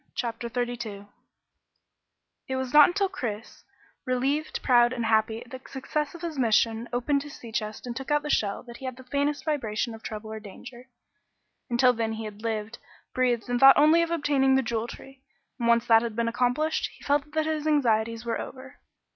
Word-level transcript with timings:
CHAPTER 0.15 0.49
32 0.49 1.05
It 2.47 2.55
was 2.55 2.73
not 2.73 2.87
until 2.87 3.07
Chris, 3.07 3.63
relieved, 4.03 4.63
proud 4.63 4.93
and 4.93 5.05
happy 5.05 5.43
at 5.45 5.51
the 5.51 5.61
success 5.69 6.15
of 6.15 6.23
his 6.23 6.39
mission, 6.39 6.89
opened 6.91 7.21
his 7.21 7.35
sea 7.35 7.51
chest 7.51 7.85
and 7.85 7.95
took 7.95 8.09
out 8.09 8.23
the 8.23 8.29
shell 8.31 8.63
that 8.63 8.77
he 8.77 8.85
had 8.85 8.97
the 8.97 9.03
faintest 9.03 9.45
vibration 9.45 9.93
of 9.93 10.01
trouble 10.01 10.31
or 10.33 10.39
danger. 10.39 10.87
Until 11.69 11.93
then 11.93 12.13
he 12.13 12.25
had 12.25 12.41
lived, 12.41 12.79
breathed, 13.13 13.47
and 13.47 13.59
thought 13.59 13.77
only 13.77 14.01
of 14.01 14.09
obtaining 14.09 14.55
the 14.55 14.63
Jewel 14.63 14.87
Tree, 14.87 15.21
and 15.59 15.67
once 15.67 15.85
that 15.85 16.01
had 16.01 16.15
been 16.15 16.27
accomplished, 16.27 16.89
he 16.97 17.03
felt 17.03 17.33
that 17.33 17.45
his 17.45 17.67
anxieties 17.67 18.25
were 18.25 18.41
over. 18.41 18.77